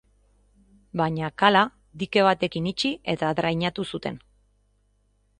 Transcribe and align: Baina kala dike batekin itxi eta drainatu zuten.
Baina 0.99 1.27
kala 1.41 1.59
dike 2.03 2.23
batekin 2.27 2.69
itxi 2.71 2.91
eta 3.13 3.29
drainatu 3.41 3.85
zuten. 3.95 4.17